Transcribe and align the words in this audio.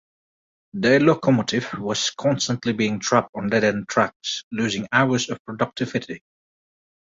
Their 0.73 0.99
locomotive 0.99 1.73
was 1.77 2.09
constantly 2.09 2.73
being 2.73 2.99
trapped 2.99 3.29
on 3.35 3.49
dead-end 3.51 3.87
tracks, 3.87 4.43
losing 4.51 4.87
hours 4.91 5.29
of 5.29 5.37
productivity. 5.45 6.23